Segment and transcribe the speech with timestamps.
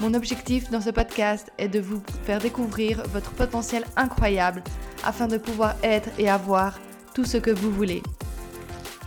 [0.00, 4.62] Mon objectif dans ce podcast est de vous faire découvrir votre potentiel incroyable
[5.04, 6.78] afin de pouvoir être et avoir
[7.14, 8.02] tout ce que vous voulez.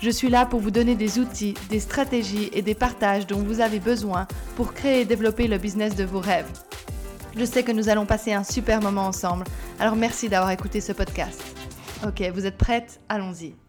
[0.01, 3.59] Je suis là pour vous donner des outils, des stratégies et des partages dont vous
[3.59, 6.51] avez besoin pour créer et développer le business de vos rêves.
[7.35, 9.45] Je sais que nous allons passer un super moment ensemble,
[9.79, 11.41] alors merci d'avoir écouté ce podcast.
[12.05, 12.99] Ok, vous êtes prêtes?
[13.09, 13.62] Allons-y.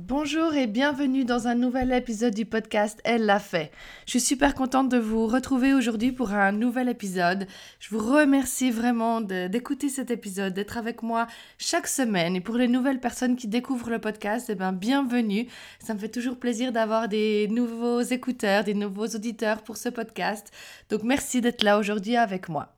[0.00, 3.72] Bonjour et bienvenue dans un nouvel épisode du podcast Elle l'a fait.
[4.06, 7.48] Je suis super contente de vous retrouver aujourd'hui pour un nouvel épisode.
[7.80, 11.26] Je vous remercie vraiment d'écouter cet épisode, d'être avec moi
[11.58, 12.36] chaque semaine.
[12.36, 15.48] Et pour les nouvelles personnes qui découvrent le podcast, eh ben, bienvenue.
[15.80, 20.52] Ça me fait toujours plaisir d'avoir des nouveaux écouteurs, des nouveaux auditeurs pour ce podcast.
[20.90, 22.72] Donc merci d'être là aujourd'hui avec moi.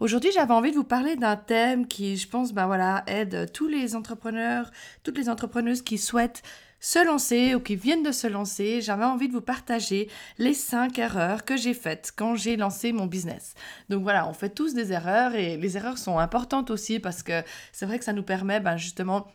[0.00, 3.68] Aujourd'hui, j'avais envie de vous parler d'un thème qui, je pense, ben voilà, aide tous
[3.68, 4.70] les entrepreneurs,
[5.02, 6.42] toutes les entrepreneuses qui souhaitent
[6.82, 8.82] se lancer ou qui viennent de se lancer.
[8.82, 13.06] J'avais envie de vous partager les cinq erreurs que j'ai faites quand j'ai lancé mon
[13.06, 13.54] business.
[13.88, 17.42] Donc voilà, on fait tous des erreurs et les erreurs sont importantes aussi parce que
[17.72, 19.28] c'est vrai que ça nous permet ben, justement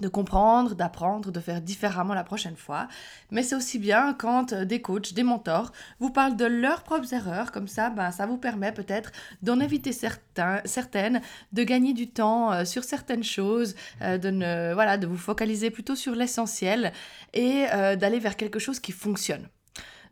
[0.00, 2.88] de comprendre, d'apprendre, de faire différemment la prochaine fois.
[3.30, 7.12] Mais c'est aussi bien quand euh, des coachs, des mentors vous parlent de leurs propres
[7.12, 9.12] erreurs, comme ça, ben, ça vous permet peut-être
[9.42, 11.20] d'en éviter certains, certaines,
[11.52, 15.70] de gagner du temps euh, sur certaines choses, euh, de, ne, voilà, de vous focaliser
[15.70, 16.92] plutôt sur l'essentiel
[17.34, 17.64] et
[17.96, 19.48] d'aller vers quelque chose qui fonctionne.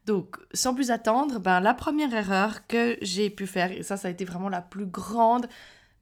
[0.06, 4.08] Donc, sans plus attendre, ben, la première erreur que j'ai pu faire, et ça, ça
[4.08, 5.46] a été vraiment la plus grande,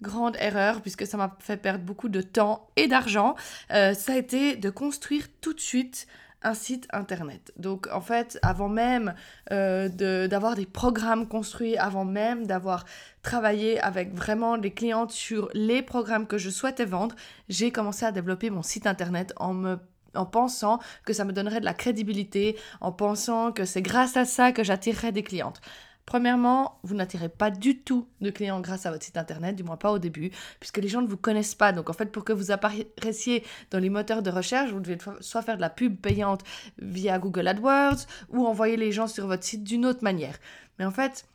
[0.02, 3.34] grande erreur puisque ça m'a fait perdre beaucoup de temps et d'argent,
[3.72, 6.06] euh, ça a été de construire tout de suite
[6.42, 7.53] un site internet.
[7.56, 9.14] Donc en fait, avant même
[9.50, 9.88] euh,
[10.28, 12.84] d'avoir des programmes construits, avant même d'avoir
[13.22, 17.16] travaillé avec vraiment des clientes sur les programmes que je souhaitais vendre,
[17.48, 19.78] j'ai commencé à développer mon site internet en me
[20.15, 24.25] en pensant que ça me donnerait de la crédibilité, en pensant que c'est grâce à
[24.25, 25.60] ça que j'attirerais des clientes.
[26.08, 29.76] Premièrement, vous n'attirez pas du tout de clients grâce à votre site internet, du moins
[29.76, 31.70] pas au début, puisque les gens ne vous connaissent pas.
[31.70, 35.42] Donc en fait, pour que vous apparaissiez dans les moteurs de recherche, vous devez soit
[35.42, 36.44] faire de la pub payante
[36.78, 40.38] via Google AdWords ou envoyer les gens sur votre site d'une autre manière.
[40.78, 41.26] Mais en fait,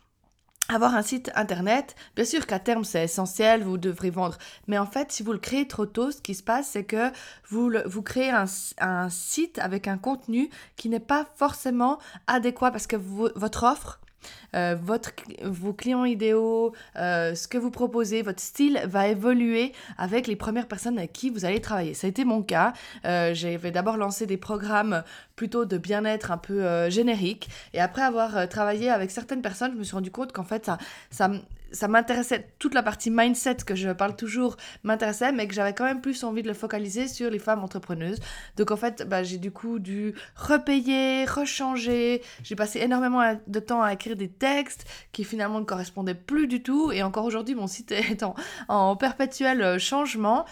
[0.68, 4.86] avoir un site internet, bien sûr qu'à terme c'est essentiel, vous devrez vendre, mais en
[4.86, 7.12] fait si vous le créez trop tôt, ce qui se passe c'est que
[7.48, 8.46] vous, vous créez un,
[8.78, 14.00] un, site avec un contenu qui n'est pas forcément adéquat parce que votre offre
[14.54, 15.10] euh, votre,
[15.42, 20.68] vos clients idéaux, euh, ce que vous proposez, votre style va évoluer avec les premières
[20.68, 21.94] personnes avec qui vous allez travailler.
[21.94, 22.72] Ça a été mon cas.
[23.04, 25.02] Euh, J'avais d'abord lancé des programmes
[25.36, 27.48] plutôt de bien-être un peu génériques.
[27.72, 30.78] Et après avoir travaillé avec certaines personnes, je me suis rendu compte qu'en fait, ça,
[31.10, 31.30] ça,
[31.74, 35.84] ça m'intéressait, toute la partie mindset que je parle toujours m'intéressait, mais que j'avais quand
[35.84, 38.20] même plus envie de le focaliser sur les femmes entrepreneuses.
[38.56, 42.22] Donc en fait, bah, j'ai du coup dû repayer, rechanger.
[42.42, 46.62] J'ai passé énormément de temps à écrire des textes qui finalement ne correspondaient plus du
[46.62, 46.92] tout.
[46.92, 48.34] Et encore aujourd'hui, mon site est en,
[48.68, 50.46] en perpétuel changement.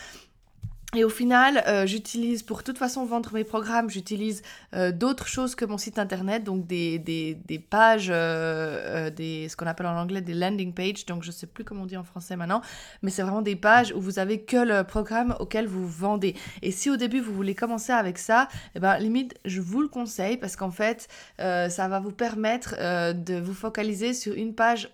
[0.94, 4.42] Et au final, euh, j'utilise pour toute façon vendre mes programmes, j'utilise
[4.74, 9.56] euh, d'autres choses que mon site internet, donc des, des, des pages, euh, des, ce
[9.56, 12.04] qu'on appelle en anglais des landing pages, donc je sais plus comment on dit en
[12.04, 12.60] français maintenant,
[13.00, 16.36] mais c'est vraiment des pages où vous avez que le programme auquel vous vendez.
[16.60, 19.88] Et si au début vous voulez commencer avec ça, eh ben limite je vous le
[19.88, 22.76] conseille parce qu'en fait ça va vous permettre
[23.14, 24.90] de vous focaliser sur une page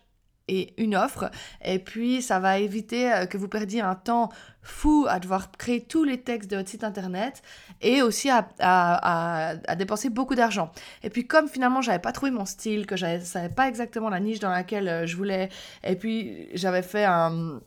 [0.48, 1.30] et une offre.
[1.64, 4.30] Et puis, ça va éviter euh, que vous perdiez un temps
[4.62, 7.42] fou à devoir créer tous les textes de votre site internet
[7.80, 10.70] et aussi à, à, dépenser beaucoup d'argent.
[11.02, 14.20] Et puis, comme finalement, j'avais pas trouvé mon style, que je savais pas exactement la
[14.20, 15.48] niche dans laquelle euh, je voulais,
[15.84, 17.60] et puis j'avais fait un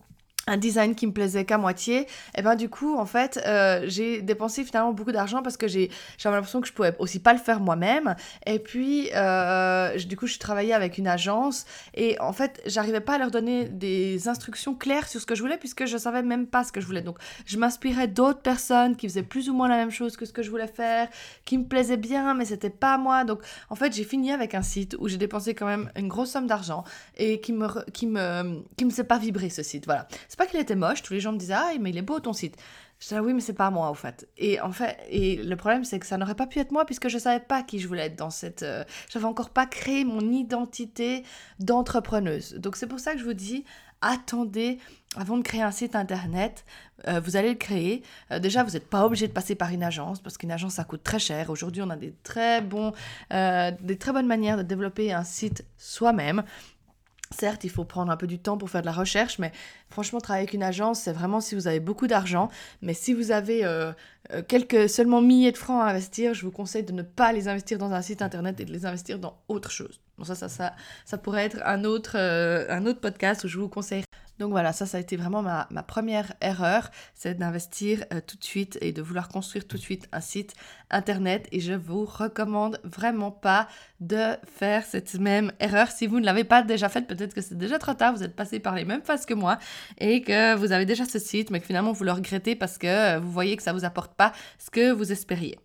[0.46, 2.06] un design qui me plaisait qu'à moitié,
[2.36, 5.90] et ben du coup en fait euh, j'ai dépensé finalement beaucoup d'argent parce que j'ai
[6.18, 8.16] j'avais l'impression que je pouvais aussi pas le faire moi-même.
[8.46, 13.14] Et puis euh, du coup je travaillais avec une agence et en fait j'arrivais pas
[13.14, 16.46] à leur donner des instructions claires sur ce que je voulais puisque je savais même
[16.46, 17.02] pas ce que je voulais.
[17.02, 20.32] Donc je m'inspirais d'autres personnes qui faisaient plus ou moins la même chose que ce
[20.32, 21.08] que je voulais faire
[21.44, 23.24] qui me plaisaient bien mais c'était pas moi.
[23.24, 26.30] Donc en fait j'ai fini avec un site où j'ai dépensé quand même une grosse
[26.32, 26.82] somme d'argent
[27.16, 29.84] et qui me qui me qui me faisait pas vibrer ce site.
[29.84, 32.00] Voilà c'est pas qu'il était moche, tous les gens me disaient Ah, mais il est
[32.00, 32.56] beau ton site.
[32.98, 34.26] Je disais, oui, mais c'est pas moi, au fait.
[34.38, 37.08] Et en fait, et le problème, c'est que ça n'aurait pas pu être moi puisque
[37.08, 38.62] je savais pas qui je voulais être dans cette.
[38.62, 41.22] Euh, j'avais encore pas créé mon identité
[41.58, 42.54] d'entrepreneuse.
[42.54, 43.66] Donc, c'est pour ça que je vous dis,
[44.00, 44.78] attendez
[45.16, 46.64] avant de créer un site internet,
[47.08, 48.02] euh, vous allez le créer.
[48.30, 50.84] Euh, déjà, vous n'êtes pas obligé de passer par une agence parce qu'une agence ça
[50.84, 51.50] coûte très cher.
[51.50, 52.94] Aujourd'hui, on a des très bons,
[53.30, 56.42] des très bonnes manières de développer un site soi-même.
[57.38, 59.52] Certes, il faut prendre un peu du temps pour faire de la recherche, mais
[59.90, 62.48] franchement, travailler avec une agence, c'est vraiment si vous avez beaucoup d'argent.
[62.82, 63.92] Mais si vous avez euh,
[64.32, 67.48] euh, quelques seulement milliers de francs à investir, je vous conseille de ne pas les
[67.48, 70.00] investir dans un site internet et de les investir dans autre chose.
[70.18, 70.74] Bon, ça, ça, ça,
[71.04, 74.04] ça pourrait être un autre, euh, un autre podcast où je vous conseille
[74.42, 78.42] donc voilà, ça, ça a été vraiment ma, première erreur, c'est d'investir euh, tout de
[78.42, 80.54] suite et de vouloir construire tout de suite un site
[80.90, 81.46] internet.
[81.52, 83.68] Et je vous recommande vraiment pas
[84.00, 85.92] de faire cette même erreur.
[85.92, 88.34] Si vous ne l'avez pas déjà faite, peut-être que c'est déjà trop tard, vous êtes
[88.34, 89.58] passé par les mêmes phases que moi
[89.98, 93.18] et que vous avez déjà ce site, mais que finalement vous le regrettez parce que
[93.20, 95.56] vous voyez que ça ne vous apporte pas ce que vous espériez.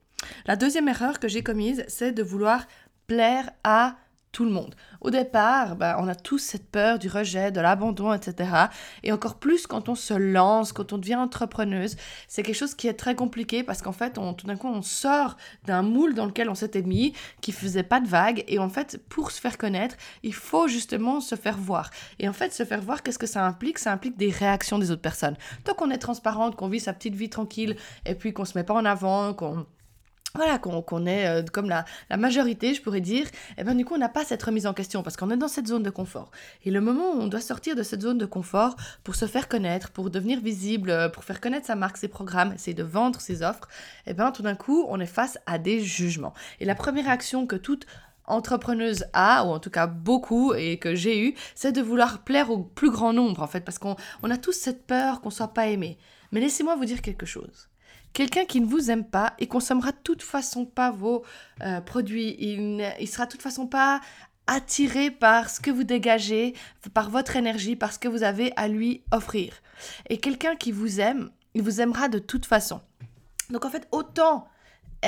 [0.45, 2.67] La deuxième erreur que j'ai commise, c'est de vouloir
[3.07, 3.95] plaire à
[4.37, 4.75] tout le monde.
[5.01, 8.67] Au départ, ben, on a tous cette peur du rejet, de l'abandon, etc.
[9.01, 11.95] Et encore plus quand on se lance, quand on devient entrepreneuse,
[12.27, 15.37] c'est quelque chose qui est très compliqué parce qu'en fait, tout d'un coup, on sort
[15.65, 18.43] d'un moule dans lequel on s'était mis, qui faisait pas de vagues.
[18.47, 21.89] Et en fait, pour se faire connaître, il faut justement se faire voir.
[22.19, 23.79] Et en fait, se faire voir, qu'est-ce que ça implique?
[23.79, 25.35] Ça implique des réactions des autres personnes.
[25.63, 27.75] Tant qu'on est transparente, qu'on vit sa petite vie tranquille,
[28.05, 29.65] et puis qu'on se met pas en avant, qu'on
[30.35, 31.85] voilà, qu'on est euh, comme la,
[32.15, 34.73] majorité, je pourrais dire, et eh ben du coup, on n'a pas cette remise en
[34.73, 36.31] question parce qu'on est dans cette zone de confort.
[36.63, 39.47] Et le moment où on doit sortir de cette zone de confort pour se faire
[39.47, 43.19] connaître, pour devenir visible, euh, pour faire connaître sa marque, ses programmes, essayer de vendre
[43.19, 43.67] ses offres,
[44.05, 46.33] et eh ben tout d'un coup, on est face à des jugements.
[46.59, 47.85] Et la première action que toute
[48.25, 52.51] entrepreneuse a, ou en tout cas beaucoup, et que j'ai eu, c'est de vouloir plaire
[52.51, 55.67] au plus grand nombre, en fait, parce qu'on a tous cette peur qu'on soit pas
[55.67, 55.97] aimé.
[56.31, 57.69] Mais laissez-moi vous dire quelque chose.
[58.17, 61.23] Quelqu'un qui ne vous aime pas et consommera de toute façon pas vos
[61.61, 64.01] euh, produits, il, il sera de toute façon pas
[64.47, 66.55] attiré par ce que vous dégagez,
[66.95, 69.53] par votre énergie, par ce que vous avez à lui offrir.
[70.09, 72.81] Et quelqu'un qui vous aime, il vous aimera de toute façon.
[73.51, 74.47] Donc en fait, autant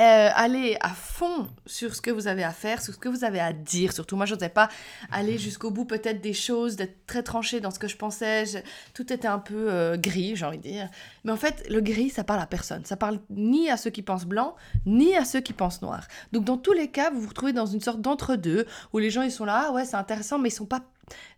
[0.00, 3.22] euh, aller à fond sur ce que vous avez à faire, sur ce que vous
[3.22, 3.92] avez à dire.
[3.92, 4.70] Surtout, moi, je n'osais pas
[5.12, 8.64] aller jusqu'au bout peut-être des choses, d'être très tranchée dans ce que je pensais.
[8.94, 10.88] Tout était un peu euh, gris, j'ai envie de dire.
[11.24, 12.82] Mais en fait, le gris, ça parle à personne.
[12.86, 14.56] Ça parle ni à ceux qui pensent blanc,
[14.86, 16.06] ni à ceux qui pensent noir.
[16.32, 19.22] Donc, dans tous les cas, vous vous retrouvez dans une sorte d'entre-deux où les gens,
[19.22, 20.80] ils sont là, ah ouais, c'est intéressant, mais ils sont pas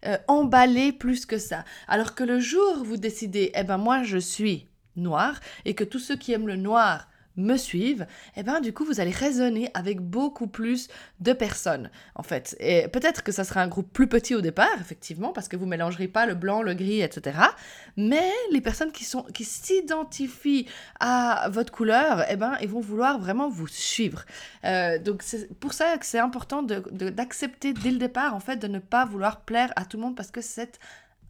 [0.06, 1.64] euh, emballés plus que ça.
[1.88, 5.84] Alors que le jour où vous décidez, eh ben moi, je suis noir, et que
[5.84, 8.06] tous ceux qui aiment le noir me suivent,
[8.36, 10.88] et eh ben du coup vous allez raisonner avec beaucoup plus
[11.20, 12.56] de personnes en fait.
[12.60, 15.66] Et peut-être que ça sera un groupe plus petit au départ, effectivement, parce que vous
[15.66, 17.38] mélangerez pas le blanc, le gris, etc.
[17.96, 20.66] Mais les personnes qui sont qui s'identifient
[21.00, 24.24] à votre couleur, et eh ben ils vont vouloir vraiment vous suivre.
[24.64, 28.56] Euh, donc c'est pour ça que c'est important d'accepter de, dès le départ en fait
[28.56, 30.78] de ne pas vouloir plaire à tout le monde parce que c'est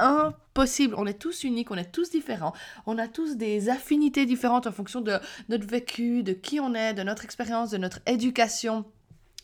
[0.02, 0.94] impossible.
[0.98, 2.52] On est tous uniques, on est tous différents,
[2.86, 5.18] on a tous des affinités différentes en fonction de
[5.48, 8.84] notre vécu, de qui on est, de notre expérience, de notre éducation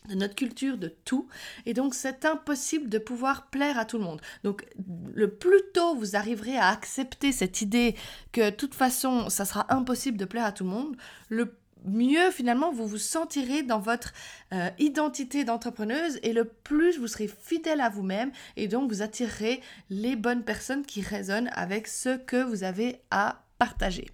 [0.07, 1.27] de notre culture, de tout.
[1.65, 4.21] Et donc, c'est impossible de pouvoir plaire à tout le monde.
[4.43, 4.65] Donc,
[5.13, 7.95] le plus tôt vous arriverez à accepter cette idée
[8.31, 10.95] que, de toute façon, ça sera impossible de plaire à tout le monde,
[11.27, 11.53] le
[11.85, 14.13] mieux finalement vous vous sentirez dans votre
[14.53, 19.61] euh, identité d'entrepreneuse et le plus vous serez fidèle à vous-même et donc vous attirerez
[19.89, 24.07] les bonnes personnes qui résonnent avec ce que vous avez à partager.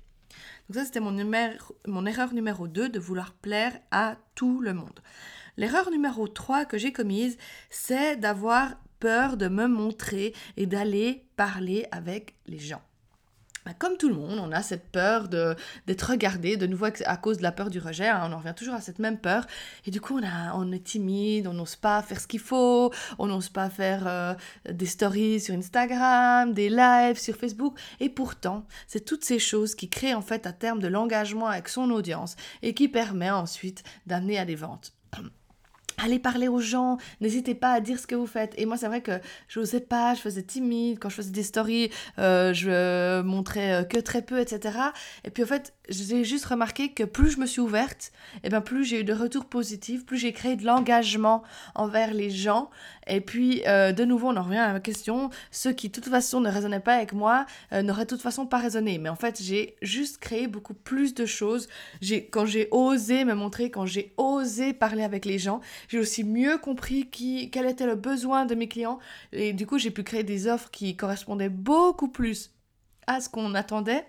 [0.70, 1.16] Donc ça c'était mon,
[1.88, 5.00] mon erreur numéro 2 de vouloir plaire à tout le monde.
[5.58, 7.38] L'erreur numéro 3 que j'ai commise,
[7.70, 12.82] c'est d'avoir peur de me montrer et d'aller parler avec les gens.
[13.66, 17.38] Bah, comme tout le monde, on a cette peur d'être regardé, de nouveau à cause
[17.38, 19.48] de la peur du rejet, hein, on en revient toujours à cette même peur.
[19.88, 23.50] Et du coup, on, est timide, on n'ose pas faire ce qu'il faut, on n'ose
[23.50, 24.36] pas faire euh,
[24.70, 27.80] des stories sur Instagram, des lives sur Facebook.
[28.00, 31.68] Et pourtant, c'est toutes ces choses qui créent en fait à terme de l'engagement avec
[31.68, 34.94] son audience et qui permet ensuite d'amener à des ventes
[35.98, 38.54] allez parler aux gens, n'hésitez pas à dire ce que vous faites.
[38.58, 41.44] Et moi, c'est vrai que je n'osais pas, je faisais timide, quand je faisais des
[41.44, 44.78] stories, euh, je montrais euh, que très peu, etc.
[45.24, 48.50] Et puis en fait, j'ai juste remarqué que plus je me suis ouverte, et eh
[48.50, 51.44] ben plus j'ai eu de retours positifs, plus j'ai créé de l'engagement
[51.76, 52.70] envers les gens.
[53.08, 56.10] Et puis, euh, de nouveau, on en revient à la question, ceux qui de toute
[56.10, 58.98] façon ne raisonnaient pas avec moi n'auraient de toute façon pas raisonné.
[58.98, 61.68] Mais en fait, j'ai juste créé beaucoup plus de choses.
[62.32, 66.58] Quand j'ai osé me montrer, quand j'ai osé parler avec les gens, j'ai aussi mieux
[66.58, 69.00] compris qui, quel était le besoin de mes clients.
[69.32, 72.52] Et du coup, j'ai pu créer des offres qui correspondaient beaucoup plus
[73.08, 74.06] à ce qu'on attendait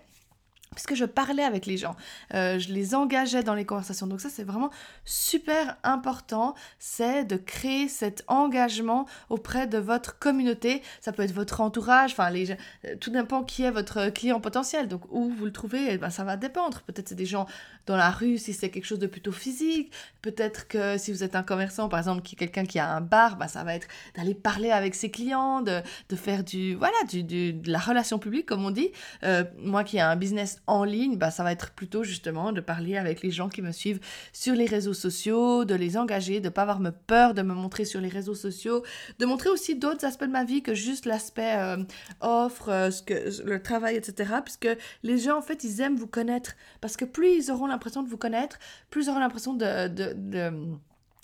[0.77, 1.95] puisque je parlais avec les gens,
[2.35, 4.05] euh, je les engageais dans les conversations.
[4.05, 4.69] Donc ça, c'est vraiment
[5.05, 10.83] super important, c'est de créer cet engagement auprès de votre communauté.
[11.01, 12.55] Ça peut être votre entourage, enfin, les, euh,
[13.01, 14.87] tout dépend qui est votre client potentiel.
[14.87, 16.81] Donc où vous le trouvez, eh ben, ça va dépendre.
[16.81, 17.47] Peut-être c'est des gens
[17.87, 19.91] dans la rue si c'est quelque chose de plutôt physique.
[20.21, 23.37] Peut-être que si vous êtes un commerçant, par exemple, qui quelqu'un qui a un bar,
[23.37, 27.23] bah, ça va être d'aller parler avec ses clients, de, de faire du, voilà, du,
[27.23, 28.91] du, de la relation publique, comme on dit.
[29.23, 32.61] Euh, moi qui ai un business en ligne, bah, ça va être plutôt justement de
[32.61, 33.99] parler avec les gens qui me suivent
[34.33, 37.85] sur les réseaux sociaux, de les engager, de ne pas avoir peur de me montrer
[37.85, 38.83] sur les réseaux sociaux,
[39.19, 41.77] de montrer aussi d'autres aspects de ma vie que juste l'aspect euh,
[42.21, 44.35] offre, euh, ce que, le travail, etc.
[44.43, 44.69] Puisque
[45.03, 46.55] les gens, en fait, ils aiment vous connaître.
[46.81, 48.59] Parce que plus ils auront l'impression de vous connaître,
[48.89, 49.87] plus ils auront l'impression de,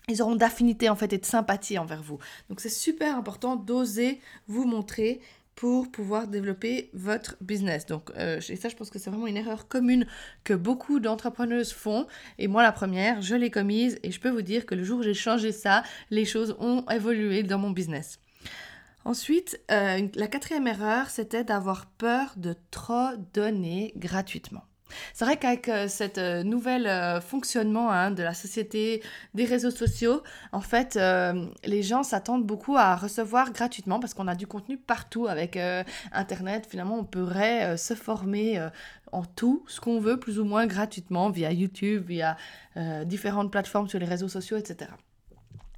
[0.10, 2.20] ils auront d'affinité en fait et de sympathie envers vous.
[2.50, 5.22] Donc c'est super important d'oser vous montrer
[5.56, 7.86] pour pouvoir développer votre business.
[7.86, 10.06] Donc, euh, et ça, je pense que c'est vraiment une erreur commune
[10.44, 12.08] que beaucoup d'entrepreneuses font.
[12.38, 15.00] Et moi, la première, je l'ai commise et je peux vous dire que le jour
[15.00, 18.20] où j'ai changé ça, les choses ont évolué dans mon business.
[19.06, 24.64] Ensuite, euh, la quatrième erreur, c'était d'avoir peur de trop donner gratuitement.
[25.14, 29.02] C'est vrai qu'avec euh, cette euh, nouvelle euh, fonctionnement hein, de la société,
[29.34, 31.00] des réseaux sociaux, en fait,
[31.66, 35.58] les gens s'attendent beaucoup à recevoir gratuitement parce qu'on a du contenu partout avec
[36.12, 36.68] Internet.
[36.70, 38.68] Finalement, on pourrait se former
[39.12, 42.38] en tout ce qu'on veut, plus ou moins gratuitement, via YouTube, via
[43.06, 44.92] différentes plateformes sur les réseaux sociaux, etc.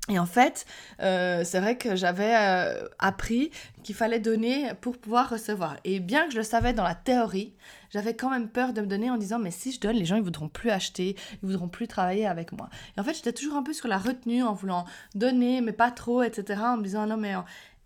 [0.08, 0.66] Et en fait,
[1.02, 3.50] euh, c'est vrai que j'avais euh, appris
[3.84, 5.78] qu'il fallait donner pour pouvoir recevoir.
[5.84, 7.56] Et bien que je le savais dans la théorie,
[7.90, 10.16] j'avais quand même peur de me donner en disant mais si je donne, les gens
[10.16, 12.70] ils voudront plus acheter, ils voudront plus travailler avec moi.
[12.96, 14.86] Et en fait, j'étais toujours un peu sur la retenue en voulant
[15.16, 16.62] donner, mais pas trop, etc.
[16.64, 17.34] En me disant non mais...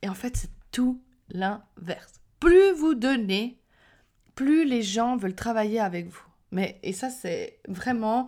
[0.02, 2.14] Et en fait, c'est tout l'inverse.
[2.40, 3.60] Plus vous donnez,
[4.36, 6.24] plus les gens veulent travailler avec vous.
[6.52, 8.28] Mais, et ça, c'est vraiment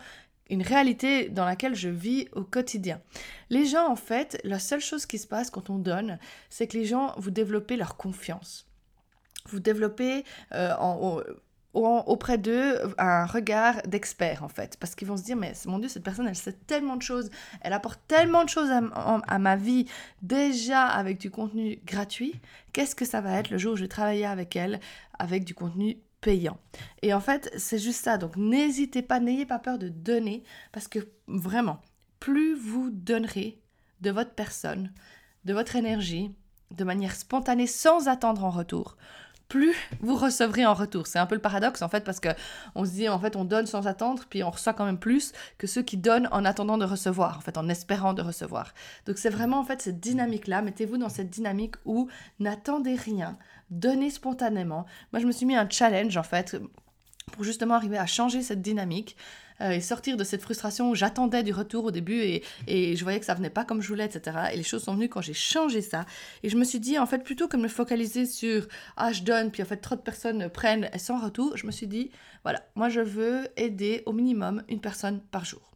[0.52, 3.02] une réalité dans laquelle je vis au quotidien.
[3.50, 6.78] Les gens, en fait, la seule chose qui se passe quand on donne, c'est que
[6.78, 8.68] les gens, vous développez leur confiance.
[9.48, 10.76] Vous développez euh,
[11.74, 14.76] auprès d'eux un regard d'expert, en fait.
[14.78, 17.30] Parce qu'ils vont se dire, mais mon Dieu, cette personne, elle sait tellement de choses,
[17.62, 18.82] elle apporte tellement de choses à,
[19.28, 19.86] à ma vie,
[20.22, 22.34] déjà avec du contenu gratuit.
[22.74, 24.82] Qu'est-ce que ça va être le jour où je vais travailler avec elle,
[25.18, 26.58] avec du contenu payant.
[27.02, 28.18] Et en fait, c'est juste ça.
[28.18, 31.82] Donc n'hésitez pas, n'ayez pas peur de donner parce que vraiment,
[32.20, 33.60] plus vous donnerez
[34.02, 34.92] de votre personne,
[35.46, 36.34] de votre énergie,
[36.72, 38.98] de manière spontanée, sans attendre en retour,
[39.52, 41.08] plus vous recevrez en retour.
[41.08, 42.30] C'est un peu le paradoxe en fait parce que
[42.74, 45.34] on se dit en fait on donne sans attendre puis on reçoit quand même plus
[45.58, 48.74] que ceux qui donnent en attendant de recevoir, en fait en espérant de recevoir.
[49.06, 52.08] Donc c'est vraiment en fait cette dynamique là, mettez-vous dans cette dynamique où
[52.40, 53.38] n'attendez rien,
[53.70, 54.86] donnez spontanément.
[55.12, 56.58] Moi je me suis mis un challenge en fait
[57.34, 59.18] pour justement arriver à changer cette dynamique
[59.62, 63.04] euh, et sortir de cette frustration où j'attendais du retour au début et, et, je
[63.04, 64.38] voyais que ça venait pas comme je voulais, etc.
[64.54, 66.06] Et les choses sont venues quand j'ai changé ça.
[66.44, 69.24] Et je me suis dit, en fait, plutôt que de me focaliser sur ah, je
[69.24, 72.12] donne, puis en fait, trop de personnes prennent sans retour, je me suis dit,
[72.44, 75.71] voilà, moi je veux aider au minimum une personne par jour.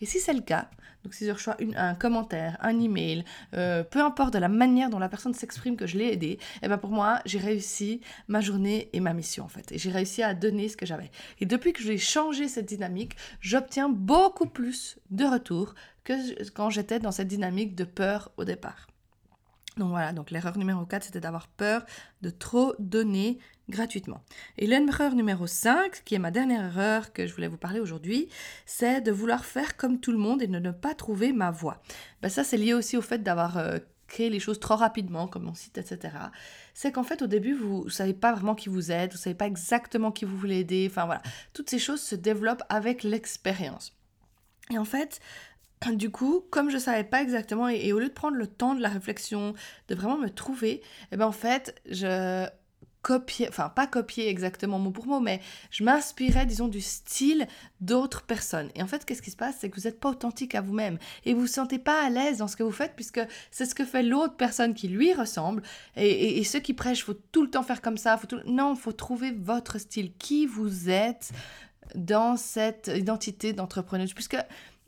[0.00, 0.68] Et si c'est le cas,
[1.02, 3.24] donc si je reçois un commentaire, un email,
[3.54, 6.38] euh, peu importe de la manière dont la personne s'exprime que je l'ai aidé, et
[6.62, 9.72] eh ben pour moi, j'ai réussi ma journée et ma mission en fait.
[9.72, 11.10] Et j'ai réussi à donner ce que j'avais.
[11.40, 15.74] Et depuis que j'ai changé cette dynamique, j'obtiens beaucoup plus de retours
[16.04, 18.91] que quand j'étais dans cette dynamique de peur au départ.
[19.78, 21.84] Donc voilà, donc l'erreur numéro 4, c'était d'avoir peur
[22.20, 23.38] de trop donner
[23.70, 24.22] gratuitement.
[24.58, 28.28] Et l'erreur numéro 5, qui est ma dernière erreur que je voulais vous parler aujourd'hui,
[28.66, 31.82] c'est de vouloir faire comme tout le monde et de ne pas trouver ma voie.
[32.20, 35.44] Ben ça, c'est lié aussi au fait d'avoir euh, créé les choses trop rapidement, comme
[35.44, 36.16] mon site, etc.
[36.74, 39.34] C'est qu'en fait, au début, vous ne savez pas vraiment qui vous êtes, vous savez
[39.34, 41.22] pas exactement qui vous voulez aider, enfin voilà.
[41.54, 43.96] Toutes ces choses se développent avec l'expérience.
[44.70, 45.20] Et en fait,
[45.90, 48.74] du coup, comme je ne savais pas exactement, et, au lieu de prendre le temps
[48.74, 49.54] de la réflexion,
[49.88, 52.46] de vraiment me trouver, eh ben en fait, je
[53.02, 57.46] copiais, enfin pas copier exactement mot pour mot, mais je m'inspirais, disons, du style
[57.80, 58.70] d'autres personnes.
[58.74, 59.56] Et en fait, qu'est-ce qui se passe?
[59.58, 62.10] C'est que vous n'êtes pas authentique à vous-même et vous ne vous sentez pas à
[62.10, 63.20] l'aise dans ce que vous faites puisque
[63.50, 65.62] c'est ce que fait l'autre personne qui lui ressemble.
[65.96, 68.16] Et, et, ceux qui prêchent, faut tout le temps faire comme ça.
[68.16, 68.40] Faut tout...
[68.46, 71.32] Non, faut trouver votre style, qui vous êtes
[71.96, 74.14] dans cette identité d'entrepreneuse?
[74.14, 74.38] Puisque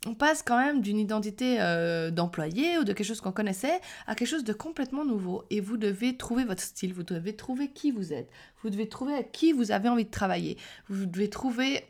[0.06, 4.14] on passe quand même d'une identité euh, d'employé ou de quelque chose qu'on connaissait à
[4.14, 5.44] quelque chose de complètement nouveau.
[5.50, 8.28] Et vous devez trouver votre style, vous devez trouver qui vous êtes,
[8.62, 10.58] vous devez trouver à qui vous avez envie de travailler,
[10.88, 11.84] vous devez trouver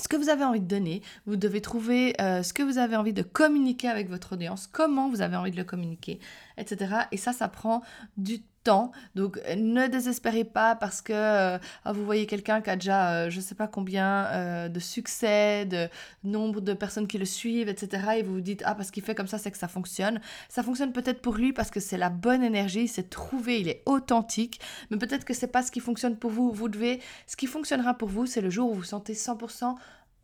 [0.00, 2.96] ce que vous avez envie de donner, vous devez trouver euh, ce que vous avez
[2.96, 6.20] envie de communiquer avec votre audience, comment vous avez envie de le communiquer,
[6.56, 6.94] etc.
[7.12, 7.82] Et ça, ça prend
[8.16, 8.92] du temps.
[9.14, 13.12] Donc euh, ne désespérez pas parce que euh, ah, vous voyez quelqu'un qui a déjà
[13.12, 15.88] euh, je ne sais pas combien de succès, de
[16.24, 18.18] nombre de personnes qui le suivent, etc.
[18.18, 20.20] Et vous vous dites ah parce qu'il fait comme ça c'est que ça fonctionne.
[20.48, 23.82] Ça fonctionne peut-être pour lui parce que c'est la bonne énergie, c'est trouvé, il est
[23.86, 24.60] authentique.
[24.90, 26.52] Mais peut-être que c'est pas ce qui fonctionne pour vous.
[26.52, 29.74] Vous devez, ce qui fonctionnera pour vous, c'est le jour où vous vous sentez 100%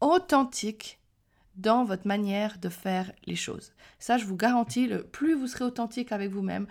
[0.00, 0.98] authentique
[1.56, 3.72] dans votre manière de faire les choses.
[3.98, 6.66] Ça, je vous garantis, le plus vous serez authentique avec vous-même,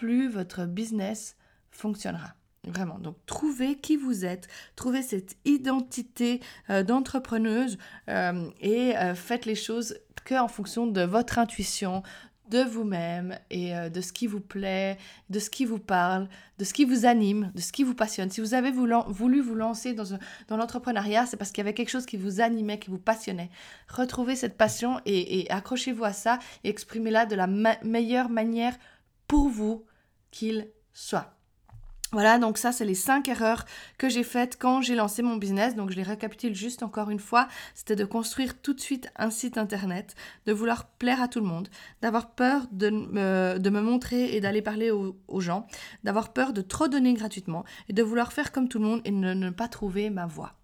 [0.00, 1.36] plus votre business
[1.70, 2.34] fonctionnera.
[2.64, 2.98] Vraiment.
[2.98, 6.40] Donc, trouvez qui vous êtes, trouvez cette identité
[6.70, 7.76] euh, d'entrepreneuse
[8.08, 12.02] euh, et euh, faites les choses qu'en fonction de votre intuition,
[12.48, 16.28] de vous-même et de ce qui vous plaît, de ce qui vous parle,
[16.58, 18.28] de ce qui vous anime, de ce qui vous passionne.
[18.28, 22.06] Si vous avez voulu vous lancer dans l'entrepreneuriat, c'est parce qu'il y avait quelque chose
[22.06, 23.50] qui vous animait, qui vous passionnait.
[23.88, 28.76] Retrouvez cette passion et, accrochez-vous à ça et exprimez-la de la meilleure manière
[29.28, 29.84] pour vous
[30.30, 31.36] qu'il soit.
[32.12, 33.64] Voilà, donc ça, c'est les cinq erreurs
[33.96, 35.76] que j'ai faites quand j'ai lancé mon business.
[35.76, 37.46] Donc, je les récapitule juste encore une fois.
[37.72, 41.46] C'était de construire tout de suite un site internet, de vouloir plaire à tout le
[41.46, 41.68] monde,
[42.02, 45.68] d'avoir peur de me, de me montrer et d'aller parler aux, gens,
[46.02, 49.12] d'avoir peur de trop donner gratuitement et de vouloir faire comme tout le monde et
[49.12, 50.59] de ne pas trouver ma voie.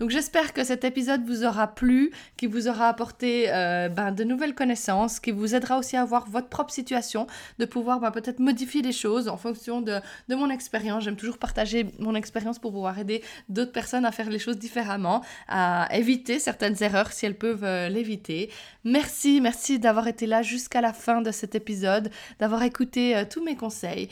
[0.00, 4.24] Donc j'espère que cet épisode vous aura plu, qui vous aura apporté euh, ben, de
[4.24, 7.26] nouvelles connaissances, qui vous aidera aussi à voir votre propre situation,
[7.58, 11.04] de pouvoir ben, peut-être modifier les choses en fonction de, mon expérience.
[11.04, 15.22] J'aime toujours partager mon expérience pour pouvoir aider d'autres personnes à faire les choses différemment,
[15.48, 18.50] à éviter certaines erreurs si elles peuvent euh, l'éviter.
[18.84, 23.44] Merci, merci d'avoir été là jusqu'à la fin de cet épisode, d'avoir écouté euh, tous
[23.44, 24.08] mes conseils.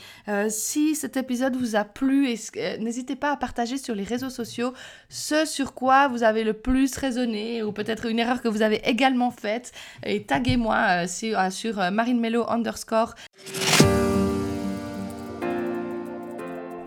[0.49, 2.29] si cet épisode vous a plu,
[2.81, 4.73] n'hésitez pas à partager sur les réseaux sociaux
[5.09, 8.81] ce sur quoi vous avez le plus raisonné ou peut-être une erreur que vous avez
[8.85, 9.73] également faite
[10.07, 11.91] et taguez-moi euh, sur, euh, sur euh,
[12.49, 13.17] underscore.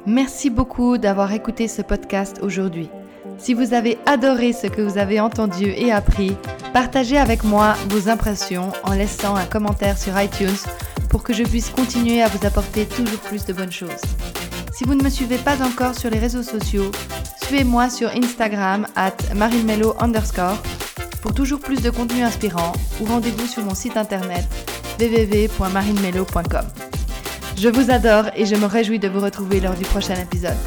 [0.05, 2.87] Merci beaucoup d'avoir écouté ce podcast aujourd'hui.
[3.37, 6.37] Si vous avez adoré ce que vous avez entendu et appris,
[6.71, 10.63] partagez avec moi vos impressions en laissant un commentaire sur iTunes
[11.09, 14.01] pour que je puisse continuer à vous apporter toujours plus de bonnes choses.
[14.71, 16.89] Si vous ne me suivez pas encore sur les réseaux sociaux,
[17.43, 20.57] suivez-moi sur Instagram at marinmello underscore
[21.21, 24.45] pour toujours plus de contenu inspirant ou rendez-vous sur mon site internet
[24.99, 26.65] www.marinemello.com.
[27.57, 30.57] Je vous adore et je me réjouis de vous retrouver lors du prochain épisode.